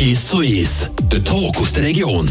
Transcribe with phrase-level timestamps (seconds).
[0.00, 2.26] 1 zu 1, der Talk aus der Region.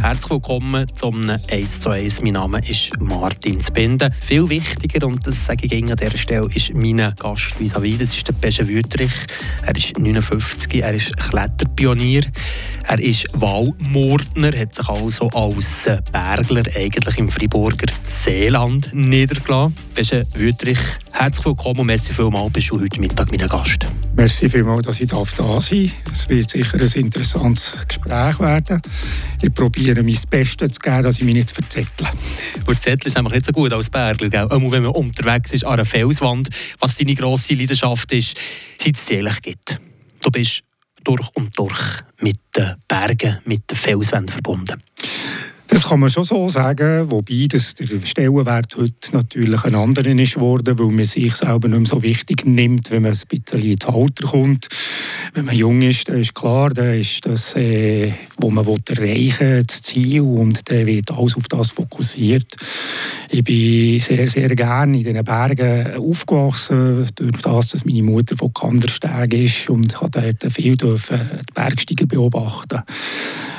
[0.00, 2.22] Herzlich willkommen zum 1 zu 1.
[2.22, 4.10] Mein Name ist Martin Spinde.
[4.18, 7.98] Viel wichtiger, und das sage ich an dieser Stelle, ist mein Gast vis à -vis.
[7.98, 9.12] Das ist der Pesche Wüterich.
[9.66, 12.22] Er ist 59, er ist Kletterpionier.
[12.88, 19.74] Er ist Waldmordner, hat sich also als Bergler eigentlich im Friburger Seeland niedergelassen.
[19.94, 20.78] Pesche Wüterich,
[21.12, 23.86] herzlich willkommen und merci vielmals, bist du heute Mittag mein Gast.
[24.14, 25.72] Merci vielmals, dass ich da sein darf.
[26.12, 28.82] Es wird sicher ein interessantes Gespräch werden.
[29.40, 32.08] Ich probiere mein Bestes zu geben, dass ich mich nicht verzettle.
[32.66, 34.48] Und Zettel ist einfach nicht so gut als Bergler, gell?
[34.50, 36.50] Auch wenn man unterwegs ist an einer Felswand.
[36.78, 38.36] Was deine grosse Leidenschaft ist,
[38.78, 39.80] seit es ehrlich gibt.
[40.20, 40.62] Du bist
[41.04, 44.82] durch und durch mit den Bergen, mit den Felswänden verbunden.
[45.72, 50.34] Das kann man schon so sagen, wobei das der Stellenwert heute natürlich ein anderer ist
[50.34, 53.86] geworden, weil man sich selber nicht mehr so wichtig nimmt, wenn man ein bisschen ins
[53.86, 54.68] Alter kommt.
[55.34, 59.64] Wenn man jung ist, dann ist klar, dann ist das, äh, was man erreichen will,
[59.64, 62.54] das Ziel und dann wird alles auf das fokussiert.
[63.30, 68.52] Ich bin sehr, sehr gerne in diesen Bergen aufgewachsen, durch das, dass meine Mutter von
[68.52, 72.82] Kandersteg ist und hat dort viel dürfen die Bergsteiger beobachten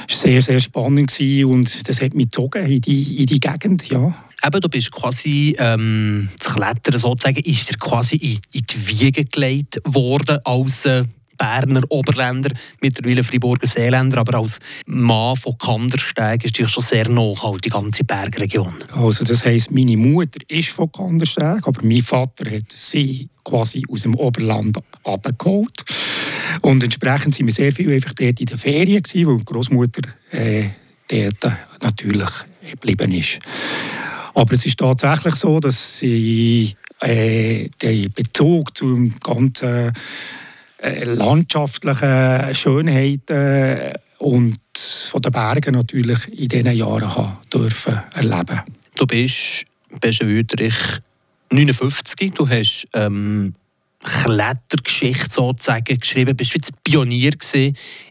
[0.07, 3.89] es war sehr, sehr spannend und das hat mich gezogen in die, in die Gegend,
[3.89, 4.15] ja.
[4.45, 9.23] Eben, du bist quasi, ähm, das Klettern sozusagen, ist dir quasi in, in die Wiege
[9.23, 11.05] gelegt worden als äh,
[11.43, 17.63] Berner Oberländer, mittlerweile Friburger Seeländer, aber als Mann von Kandersteg ist natürlich schon sehr nachhaltig,
[17.63, 18.75] die ganze Bergregion.
[18.93, 24.03] Also das heisst, meine Mutter ist von Kandersteg, aber mein Vater hat sie quasi aus
[24.03, 25.83] dem Oberland abgeholt.
[26.61, 30.01] Und entsprechend sind wir sehr viel einfach dort in den Ferien gewesen, weil die Großmutter
[30.31, 30.69] äh,
[31.09, 32.29] dort natürlich
[32.71, 33.39] geblieben ist.
[34.33, 39.91] Aber es ist tatsächlich so, dass sie äh, den Bezug zum ganzen
[40.83, 48.61] landschaftlichen Schönheiten und von den Bergen natürlich in diesen Jahren haben dürfen erleben.
[48.95, 49.65] Du bist,
[49.99, 50.75] bist Wüterich
[51.51, 53.53] 59, du hast ähm,
[54.03, 56.35] Klettergeschichte sozusagen geschrieben.
[56.35, 57.31] Bist du jetzt Pionier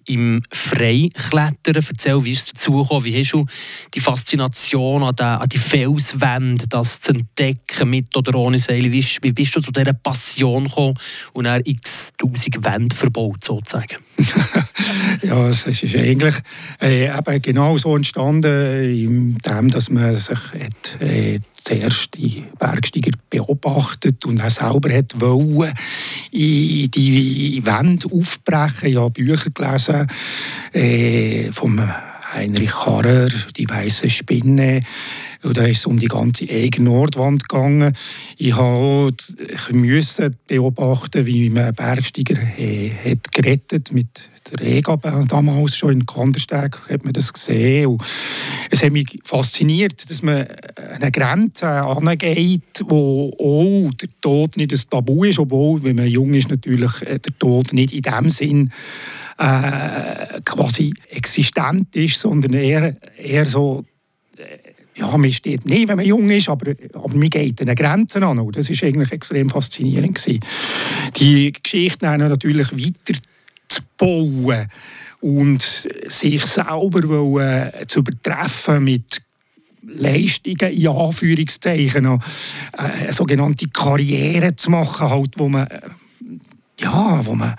[0.06, 1.74] im Freiklettern?
[1.74, 3.04] Erzähl, wie ist es dazu gekommen?
[3.04, 3.46] Wie hast du
[3.94, 8.90] die Faszination an die, an die Felswände, das zu entdecken, mit oder ohne Seile?
[8.92, 10.94] Wie, wie bist du zu dieser Passion gekommen
[11.32, 13.96] und dann x tausend Wände verbaut sozusagen?
[15.22, 16.34] ja, es ist eigentlich
[16.80, 24.24] äh, eben genau so entstanden, indem dass man sich hat, äh, zuerst die Bergsteiger beobachtet
[24.24, 25.72] und er selber hat wollen,
[26.30, 28.88] in die Wände aufbrechen.
[28.88, 29.91] Ich habe Bücher gelesen
[30.72, 31.80] äh, vom
[32.32, 34.82] Heinrich Harrer, die weiße Spinne.
[35.42, 37.92] Und da ist es um die ganze eigene Nordwand gegangen.
[38.36, 38.54] Ich
[39.72, 44.96] musste beobachten, wie man Bergsteiger äh, hat gerettet mit der EGA
[45.28, 47.86] damals schon in Kandersteg hat man das gesehen.
[47.86, 48.02] Und
[48.70, 54.80] es hat mich fasziniert, dass man eine Grenze angeht, wo auch der Tod nicht ein
[54.90, 58.72] Tabu ist, obwohl, wenn man jung ist, natürlich äh, der Tod nicht in dem Sinn
[59.38, 63.84] äh, quasi existent ist, sondern eher, eher so
[64.36, 68.22] äh, ja, man stirbt nicht, wenn man jung ist, aber, aber man geht an Grenzen
[68.24, 68.46] an.
[68.52, 70.16] Das war eigentlich extrem faszinierend.
[70.16, 70.40] Gewesen.
[71.16, 73.18] Die Geschichte natürlich weiter
[73.68, 74.68] zu bauen
[75.20, 79.22] und sich selber wollen, zu übertreffen mit
[79.84, 82.18] Leistungen, in Anführungszeichen, äh,
[82.72, 85.66] eine sogenannte Karriere zu machen, halt, wo man
[86.82, 87.54] ja, wo man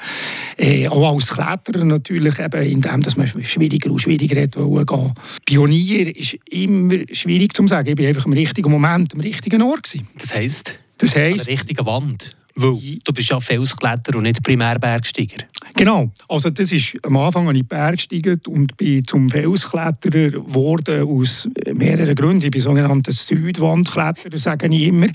[0.58, 5.14] äh, auch als Kletterer natürlich eben, indem dass man schwieriger und schwieriger hat gehen.
[5.46, 7.90] Pionier ist immer schwierig zu sagen.
[7.90, 9.84] Ich war einfach im richtigen Moment, am richtigen Ort.
[9.84, 10.08] Gewesen.
[10.18, 10.80] Das heisst?
[10.98, 11.42] Das heisst...
[11.42, 12.30] An der richtigen Wand?
[12.56, 15.46] Weil du bist ja Felskletterer und nicht Primärbergsteiger.
[15.76, 16.12] Genau.
[16.28, 22.14] Also das ist, am Anfang habe ich Bergsteiger und bin zum Felskletterer geworden aus mehreren
[22.14, 22.46] Gründen.
[22.46, 25.08] Ich bin sogenannter Südwandkletterer, sage ich immer.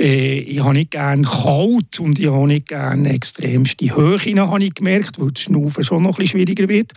[0.00, 4.74] Äh, ich habe nicht gerne kalt und ich habe nicht gerne extremste Höhe, habe ich
[4.74, 6.92] gemerkt, weil das Schnaufen schon noch ein schwieriger wird.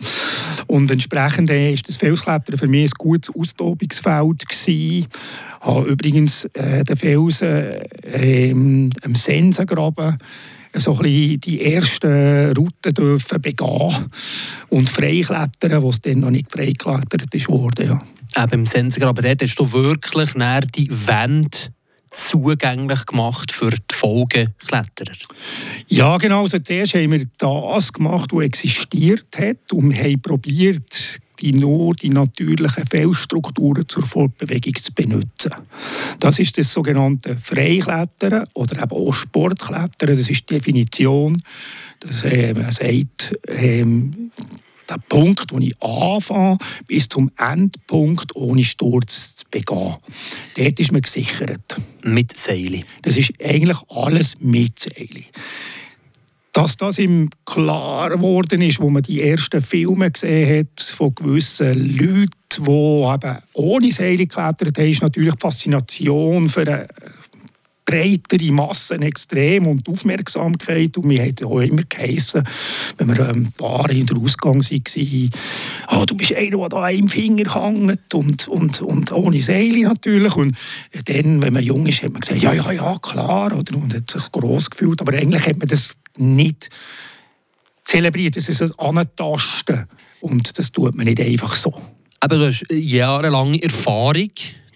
[0.66, 4.68] Und entsprechend äh, ist das Felsklettern für mich ein gutes Austobungsfeld gewesen.
[4.68, 5.08] Ich
[5.60, 10.18] habe übrigens äh, den Felsen äh, am Sensengraben
[10.74, 14.10] so ein bisschen die ersten Routen dürfen begehen
[14.68, 17.88] und freiklettern, was dann noch nicht freigeklettert ist worden.
[17.88, 18.42] Ja.
[18.42, 20.32] Eben im Sensengraben, dort hast du wirklich
[20.74, 21.58] die Wände
[22.10, 25.16] zugänglich gemacht für die Folgekletterer?
[25.88, 26.42] Ja, genau.
[26.42, 32.08] Also zuerst haben wir das gemacht, was existiert hat und haben probiert, die nur die
[32.08, 35.52] natürlichen Felsstrukturen zur Fortbewegung zu benutzen.
[36.20, 40.08] Das ist das sogenannte Freiklettern oder eben auch Sportklettern.
[40.08, 41.40] Das ist die Definition.
[42.00, 44.30] Das, äh, man sagt, ähm,
[44.88, 49.96] der Punkt, wo ich anfange, bis zum Endpunkt ohne Sturz zu begehen.
[50.56, 51.76] Dort ist man gesichert.
[52.02, 52.84] Mit Seili?
[53.02, 55.24] Das ist eigentlich alles mit Seili.
[56.56, 61.98] Dass das ihm klar geworden ist, wo man die ersten Filme gesehen hat von gewissen
[61.98, 66.88] Leuten, die eben ohne Seile geklettert haben, ist natürlich die Faszination für eine
[67.86, 70.98] breitere Massen extrem und Aufmerksamkeit.
[70.98, 72.42] Und wir haben auch immer geheissen,
[72.98, 75.30] wenn wir ein paar in der Ausgang waren,
[75.92, 80.34] oh, du bist einer, der da im Finger hängt und, und, und ohne Seele natürlich.
[80.36, 80.56] Und
[81.04, 83.56] dann, wenn man jung ist, hat man gesagt, ja, ja, ja, klar.
[83.56, 85.00] Oder, und hat sich gross gefühlt.
[85.00, 86.68] Aber eigentlich hat man das nicht
[87.84, 88.36] zelebriert.
[88.36, 89.86] Das ist ein Antasten.
[90.20, 91.80] Und das tut man nicht einfach so.
[92.18, 94.30] Aber du hast jahrelange Erfahrung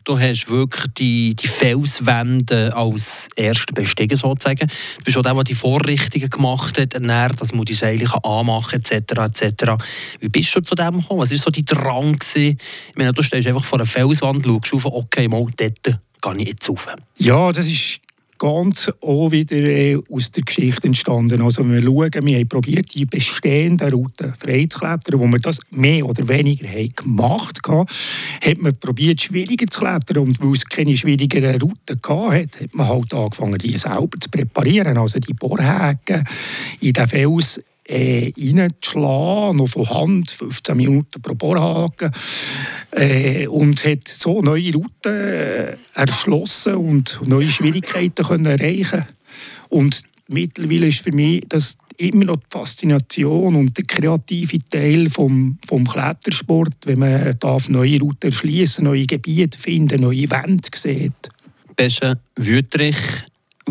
[0.04, 4.68] Du hast wirklich die, die Felswände als ersten bestiegen, sozusagen.
[4.98, 8.82] Du bist auch der, der die Vorrichtungen gemacht hat, dann, dass man die Seile anmachen
[8.82, 9.42] kann, etc.
[9.42, 9.72] etc.
[10.20, 11.20] Wie bist du zu dem gekommen?
[11.20, 12.12] Was war so dein Drang?
[12.12, 12.58] Gewesen?
[12.88, 16.48] Ich meine, du stehst einfach vor einer Felswand, schaust auf, okay, mal dort gehe ich
[16.48, 16.86] jetzt rauf.
[17.18, 18.00] Ja, das ist
[18.40, 21.42] ganz auch wieder äh, aus der Geschichte entstanden.
[21.42, 26.06] Also wenn wir schauen, wir haben probiert, die bestehenden Routen freizuklettern, wo wir das mehr
[26.06, 27.86] oder weniger haben gemacht haben,
[28.42, 30.18] hat man probiert, schwieriger zu klettern.
[30.24, 34.96] Und weil es keine schwierigeren Routen gab, hat man halt angefangen, die selber zu präparieren.
[34.96, 36.24] Also die Bohrhäke
[36.80, 37.60] in den Fels
[37.90, 42.12] äh, reinzuschlagen, noch von Hand, 15 Minuten pro Bohrhaken.
[42.92, 49.06] Äh, und hat so neue Routen äh, erschlossen und neue Schwierigkeiten können erreichen
[49.68, 55.58] Und mittlerweile ist für mich das immer noch die Faszination und der kreative Teil vom,
[55.68, 61.28] vom Klettersport, wenn man darf neue Routen erschließen, neue Gebiete finden, neue Wände sieht.
[61.76, 62.96] Besche Wüttrich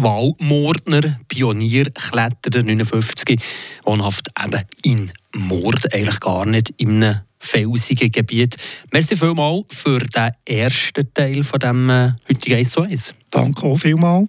[0.01, 3.39] Waldmordner, Pionier, Kletterer 59,
[3.83, 8.57] wohnhaft eben in Mord, eigentlich gar nicht in einem felsigen Gebiet.
[8.91, 13.13] Merci vielmals für den ersten Teil von dem äh, heutigen 1 zu 1.
[13.29, 14.27] Danke auch vielmals.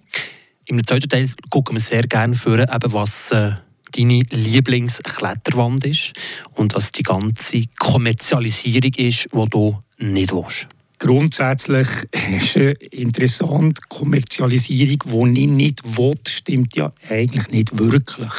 [0.65, 3.51] Im zweiten Teil gucken wir sehr gerne für, eben, was äh,
[3.91, 6.13] deine Lieblingskletterwand ist
[6.53, 10.67] und was die ganze Kommerzialisierung ist, die du nicht willst.
[11.01, 11.87] Grundsätzlich
[12.31, 18.29] ist es interessant, Kommerzialisierung, die ich nicht will, stimmt ja eigentlich nicht wirklich.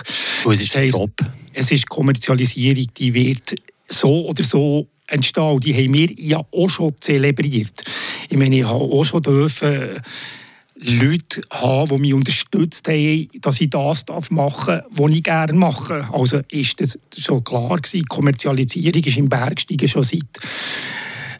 [0.44, 1.10] Was ist das Job?
[1.52, 3.56] Es ist Kommerzialisierung, die wird
[3.88, 5.58] so oder so entstehen.
[5.58, 7.82] Die haben wir ja auch schon zelebriert.
[8.28, 10.00] Ich meine, ich habe auch schon dürfen
[10.76, 16.08] Leute haben, die mich unterstützt haben, dass ich das machen darf, was ich gerne mache.
[16.12, 18.06] Also ist das schon klar gewesen.
[18.06, 20.22] Kommerzialisierung ist im Bergsteigen schon seit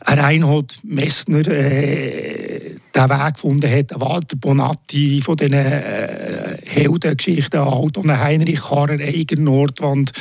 [0.05, 8.05] Reinhold Messner äh, den Weg gefunden hat, Walter Bonatti von diesen äh, Heldengeschichten, halt auch
[8.05, 10.13] Heinrich Harrer, Eiger Nordwand,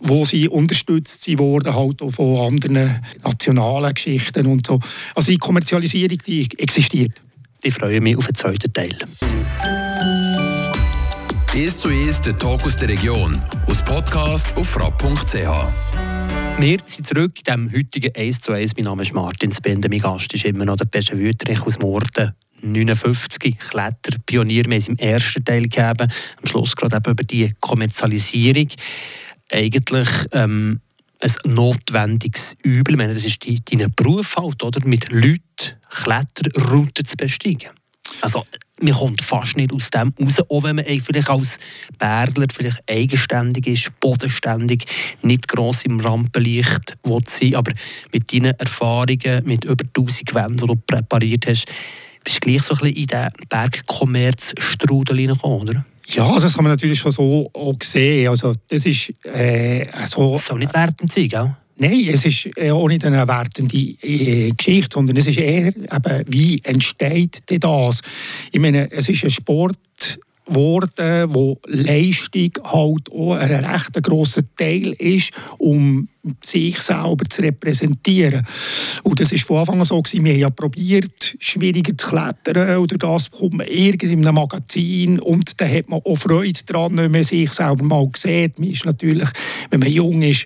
[0.00, 4.80] wo sie unterstützt wurden, halt auch von anderen nationalen Geschichten und so.
[5.14, 7.12] Also die Kommerzialisierung, die existiert.
[7.62, 8.96] Ich freue mich auf den zweiten Teil.
[11.52, 13.36] «Ist zu ist der Talk aus der Region»
[13.66, 16.19] aus Podcast auf frapp.ch.
[16.60, 18.76] Wir sind zurück in dem heutigen 1 zu 1.
[18.76, 19.88] Mein Name ist Martin Spende.
[19.88, 22.34] Mein Gast ist immer noch der Pesche Wüterich aus Morden.
[22.60, 24.66] 59 Kletterpionier.
[24.66, 26.12] Wir im ersten Teil gegeben.
[26.36, 28.68] Am Schluss gerade eben über die Kommerzialisierung.
[29.50, 30.80] Eigentlich ähm,
[31.20, 32.92] ein notwendiges Übel.
[32.92, 34.86] Ich meine, das ist dein Beruf halt, oder?
[34.86, 35.40] Mit Leuten
[35.88, 37.70] Kletterrouten zu besteigen.
[38.20, 38.44] Also,
[38.82, 41.58] man kommt fast nicht aus dem raus, auch wenn man vielleicht als
[41.98, 44.84] Bergler vielleicht eigenständig ist, bodenständig,
[45.22, 46.96] nicht gross im Rampenlicht
[47.26, 47.72] sein aber
[48.12, 51.66] mit deinen Erfahrungen, mit über 1000 Wänden, die du präpariert hast,
[52.24, 55.84] bist du gleich so ein bisschen in den Bergkommerzstrudel hineingekommen, oder?
[56.06, 58.28] Ja, das kann man natürlich schon so auch sehen.
[58.28, 60.32] Also, das ist äh, so...
[60.32, 61.56] Das soll nicht wertend sein, gell?
[61.82, 66.24] Nein, es ist äh, auch nicht eine wertende äh, Geschichte, sondern es ist eher, eben,
[66.26, 68.02] wie entsteht denn das?
[68.52, 69.78] Ich meine, es ist ein Sport
[70.44, 76.08] geworden, wo Leistung halt auch ein recht grosser Teil ist, um
[76.44, 78.46] sich selber zu repräsentieren.
[79.02, 80.02] Und das war von Anfang an so.
[80.02, 80.24] Gewesen.
[80.26, 82.76] Wir haben ja probiert, schwieriger zu klettern.
[82.76, 85.18] Oder das bekommt man irgendwie in einem Magazin.
[85.18, 88.58] Und da hat man auch Freude daran, wenn man sich selber mal sieht.
[88.58, 89.28] Man ist natürlich,
[89.70, 90.44] wenn man jung ist,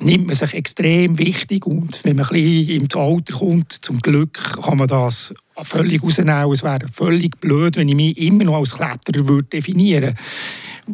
[0.00, 4.62] nimmt man sich extrem wichtig und wenn man ein bisschen ins Alter kommt, zum Glück
[4.62, 5.32] kann man das
[5.62, 6.52] völlig rausnehmen.
[6.52, 10.14] Es wäre völlig blöd, wenn ich mich immer noch als Kletterer würde definieren würde.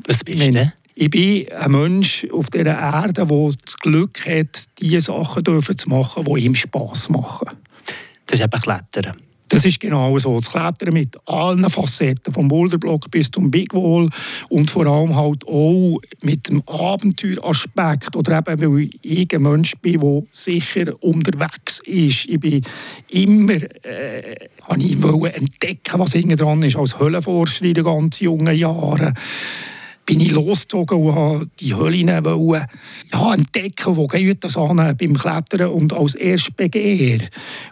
[0.06, 0.72] Was bist du denn?
[0.94, 6.24] Ich bin ein Mensch auf dieser Erde, der das Glück hat, diese Sachen zu machen,
[6.24, 7.48] die ihm Spass machen.
[8.26, 9.16] Das ist eben Klettern.
[9.50, 10.36] Das ist genau so.
[10.36, 14.08] Das Klettern mit allen Facetten, vom Boulderblock bis zum Big Wall
[14.48, 20.00] und vor allem halt auch mit dem Abenteueraspekt oder eben, weil ich ein Mensch bin,
[20.00, 22.28] der sicher unterwegs ist.
[22.28, 22.62] Ich bin
[23.08, 23.54] immer,
[23.84, 25.04] äh, ich
[25.34, 29.14] entdecken, was hinten dran ist, als Höhlenforscher in den ganz jungen Jahren
[30.06, 32.66] bin ich losgezogen und wollte die Höhlen wollen,
[33.12, 35.68] ja, entdecken, wo geht das an beim Klettern.
[35.68, 37.20] Und als Erstbegeher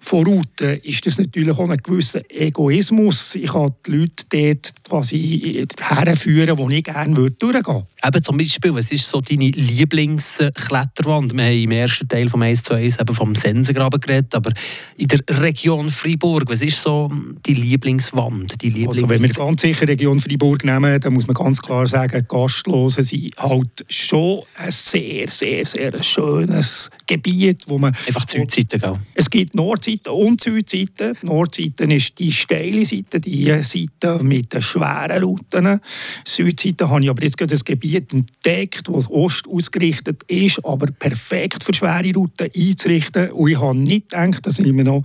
[0.00, 3.34] von Routen ist das natürlich auch ein gewisser Egoismus.
[3.34, 7.86] Ich kann die Leute dort quasi herführen, wo ich gerne durchgehen würde.
[8.06, 11.34] Eben zum Beispiel, was ist so deine Lieblingskletterwand?
[11.34, 14.52] Wir haben im ersten Teil vom 1 zu 1 eben vom Sensengraben geredet, aber
[14.96, 17.10] in der Region Freiburg, was ist so
[17.46, 18.62] die Lieblingswand?
[18.62, 21.86] Die Lieblings also wenn wir ganz sicher Region Freiburg nehmen, dann muss man ganz klar
[21.86, 27.94] sagen, Gastlosen sind halt schon ein sehr, sehr, sehr schönes Gebiet, wo man...
[28.06, 28.98] Einfach Südseite, gell?
[29.14, 31.14] Es gibt Nordseite und Südseite.
[31.20, 35.80] Die Nordseite ist die steile Seite, die Seite mit den schweren Routen.
[36.24, 40.86] Südseite habe ich aber jetzt gerade ein Gebiet Gebiet entdeckt, das Ost ausgerichtet ist, aber
[40.86, 43.30] perfekt für schwere Routen einzurichten.
[43.30, 45.02] Und ich habe nicht gedacht, dass ich mir noch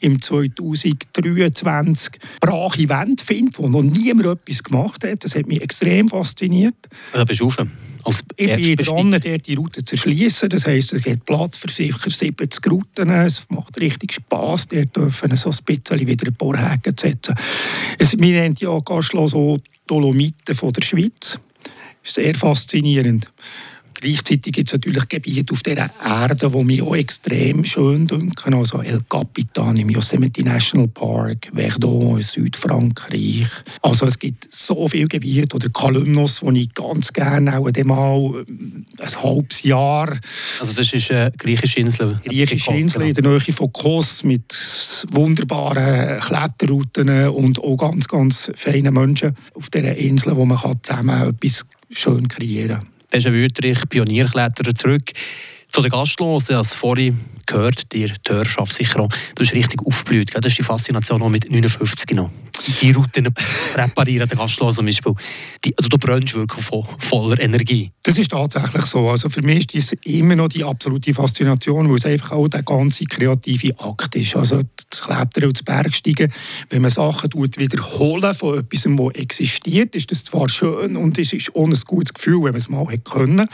[0.00, 5.24] im 2023 brache Wände finde, wo noch niemand etwas gemacht hat.
[5.24, 6.55] Das hat mich extrem fasziniert.
[7.12, 7.50] Da bist du
[8.04, 10.48] Als ich bin dran, dort die Route zu erschließen.
[10.48, 13.10] Das heisst, es gibt Platz für sicher 70 Routen.
[13.10, 14.68] Es macht richtig Spass.
[14.68, 17.34] Dort dürfen so ein bisschen wieder ein paar Häken setzen.
[17.98, 21.38] Es, wir nennen ja Gastlo so Dolomiten von der Schweiz
[22.06, 23.30] sehr faszinierend.
[24.06, 28.54] Gleichzeitig gibt es natürlich Gebiete auf dieser Erde, die mich auch extrem schön dünken.
[28.54, 33.48] Also El Capitan im Yosemite National Park, Verdun in Südfrankreich.
[33.82, 35.56] Also es gibt so viele Gebiete.
[35.56, 40.16] Oder Kalymnos, wo ich ganz gerne auch einmal ein halbes Jahr...
[40.60, 42.20] Also das ist eine griechische Insel?
[42.24, 44.54] Griechische Insel in der Nähe von Kos mit
[45.10, 51.66] wunderbaren Kletterrouten und auch ganz, ganz feinen Menschen auf dieser Insel, wo man zusammen etwas
[51.90, 52.86] schön kreieren.
[53.10, 55.12] Beste Wüterich, Pionierkletterer zurück
[55.76, 56.56] zu den Gastlosen.
[56.56, 60.30] Als vorhin gehört, dir die auch, du bist richtig aufgeblüht.
[60.34, 62.30] Das ist die Faszination auch mit 59 noch.
[62.80, 63.28] Die Routen
[63.74, 65.12] präparieren, der Gastlosen zum Beispiel.
[65.66, 67.92] Die, also du brennst wirklich von voller Energie.
[68.02, 69.10] Das ist tatsächlich so.
[69.10, 72.62] Also für mich ist das immer noch die absolute Faszination, weil es einfach auch der
[72.62, 74.34] ganze kreative Akt ist.
[74.34, 76.32] Also das Klettern und das Bergsteigen,
[76.70, 81.54] wenn man Sachen wiederholen von etwas, das existiert, ist das zwar schön und es ist
[81.54, 83.46] ohne ein gutes Gefühl, wenn man es mal können,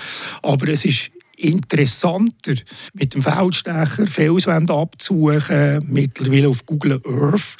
[0.43, 1.11] aber es ist
[1.43, 2.55] interessanter,
[2.95, 7.57] mit dem Feldstecher Felswände abzusuchen, mittlerweile auf Google Earth,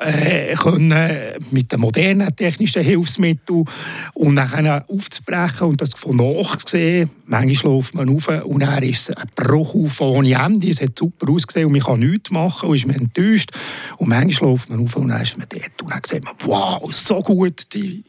[0.00, 0.94] äh, können
[1.50, 3.64] mit den modernen technischen Hilfsmitteln
[4.14, 7.10] und dann aufzubrechen und das von nachsehen.
[7.26, 10.68] Manchmal läuft man auf und dann ist es ein Bruch auf ohne Ende.
[10.68, 13.50] Es hat super ausgesehen und man kann nichts machen und ist man enttäuscht.
[13.98, 16.92] Und manchmal läuft man auf und dann ist man dort und dann sieht man, wow,
[16.92, 18.04] so gut, die,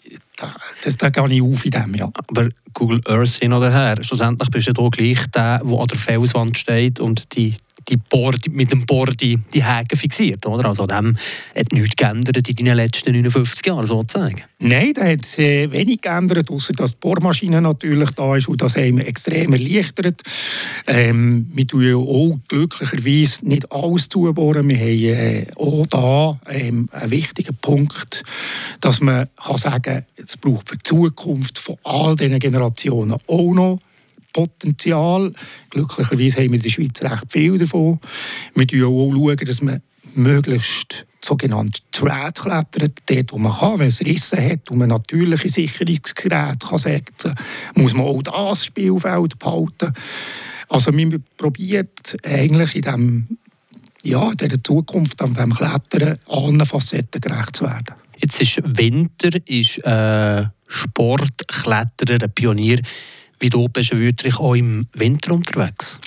[0.82, 2.12] das, da gehe ich auf in dem, ja.
[2.28, 5.98] Aber Google Earth hin oder her, schlussendlich bist du ja gleich der, der an der
[5.98, 7.56] Felswand steht und die
[7.90, 10.46] die Board, mit dem Board die, Häken fixiert.
[10.46, 10.66] Oder?
[10.66, 11.16] Also dem
[11.56, 14.44] hat nichts geändert in den letzten 59 Jahren sozusagen.
[14.60, 18.76] Nein, da hat äh, wenig geändert, außer dass die Bohrmaschine natürlich da ist und das
[18.76, 20.22] haben wir extrem erleichtert.
[20.88, 24.68] Ähm, wir tun ja auch glücklicherweise nicht alles zubohren.
[24.68, 28.24] Wir haben äh, auch da ähm, einen wichtigen Punkt,
[28.82, 33.54] dass man kann sagen kann, es braucht für die Zukunft von all diesen Generationen auch
[33.54, 33.80] noch
[34.38, 35.34] Potenzial.
[35.72, 38.00] Glücklicherweise haben wir in der Schweiz recht viel davon.
[38.54, 39.82] Wir schauen auch, schauen, dass man
[40.14, 45.50] möglichst sogenannte Thread klettert, dort wo man kann, wenn es Risse hat und man natürliche
[45.50, 47.34] Sicherungsgeräte kann setzen
[47.74, 49.94] muss man auch das Spielfeld behalten.
[50.70, 53.38] Also man probiert eigentlich in dem,
[54.04, 57.96] ja, dieser Zukunft an diesem Klettern allen Facetten gerecht zu werden.
[58.20, 62.80] Jetzt ist Winter, ist äh, Sportkletterer, ein Pionier.
[63.40, 66.00] Wie du bist du wirklich auch im Winter unterwegs?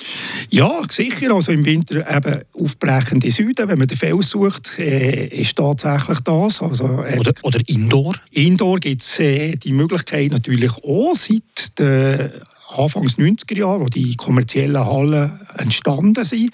[0.49, 1.33] Ja, sicher.
[1.33, 3.69] Also im Winter eben aufbrechende Süden.
[3.69, 6.61] Wenn man den Fels sucht, äh, ist tatsächlich das.
[6.61, 8.15] Also, äh, oder, oder Indoor?
[8.31, 12.31] Indoor gibt es äh, die Möglichkeit natürlich auch seit den
[12.69, 16.51] Anfangs 90er Jahren, wo die kommerziellen Hallen entstanden sind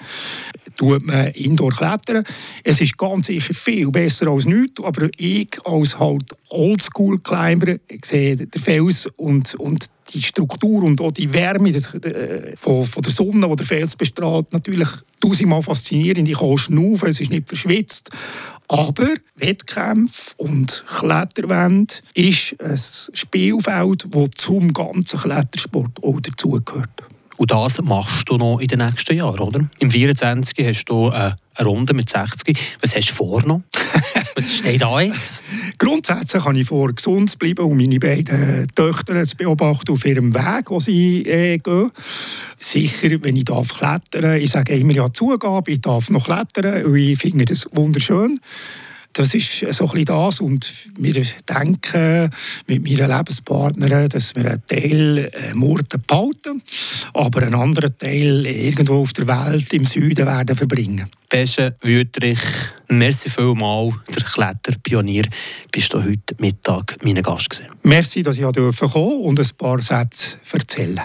[0.77, 2.23] tut man Indoor klettern.
[2.63, 8.61] Es ist ganz sicher viel besser als nichts, aber ich als halt Oldschool-Climber sehe den
[8.61, 13.47] Fels und, und die Struktur und auch die Wärme des, äh, von, von, der Sonne,
[13.49, 16.27] die der Fels bestrahlt, natürlich tausendmal faszinierend.
[16.27, 18.09] Ich kann schnaufen, es ist nicht verschwitzt.
[18.69, 22.79] Aber Wettkämpfe und Kletterwände ist ein
[23.13, 26.89] Spielfeld, das zum ganzen Klettersport auch dazugehört.
[27.37, 29.69] Und das machst du noch in den nächsten Jahren, oder?
[29.79, 30.67] Im 24.
[30.67, 32.57] hast du äh, eine Runde mit 60.
[32.81, 33.61] Was hast du vor noch?
[34.37, 35.43] Was steht da jetzt?
[35.79, 40.31] Grundsätzlich habe ich vor, gesund zu bleiben und meine beiden Töchter zu beobachten auf ihrem
[40.31, 41.89] Weg, wo sie äh, gehen.
[42.59, 46.97] Sicher, wenn ich darf klettern, ich sage immer ja Zugabe, ich darf noch klettern und
[46.97, 48.39] ich finde das wunderschön.
[49.17, 50.39] Das ist so ein bisschen das.
[50.39, 52.29] Und wir denken
[52.67, 56.61] mit meiner Lebenspartnerin, dass wir einen Teil äh, Murten behalten,
[57.15, 61.09] aber einen anderen Teil irgendwo auf der Welt im Süden werden verbringen.
[61.29, 62.39] Pesche Wüterich,
[62.89, 65.23] merci vielmals, der Kletterpionier,
[65.71, 67.71] bist du heute Mittag mein Gast gewesen.
[67.81, 71.01] Merci, dass ich kommen durfte und ein paar Sätze erzählen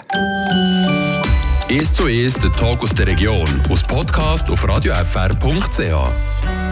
[1.67, 6.63] «Es zu Es, der Talk aus der Region», aus Podcast auf radiofr.ch.